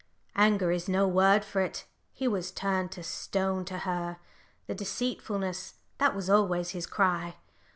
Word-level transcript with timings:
"Anger 0.35 0.71
is 0.71 0.89
no 0.89 1.07
word 1.07 1.45
for 1.45 1.61
it. 1.61 1.85
He 2.11 2.27
was 2.27 2.49
turned 2.49 2.91
to 2.93 3.03
stone 3.03 3.65
to 3.65 3.77
her. 3.77 4.17
The 4.65 4.73
deceitfulness 4.73 5.75
that 5.99 6.15
was 6.15 6.27
always 6.27 6.71
his 6.71 6.87
cry. 6.87 7.35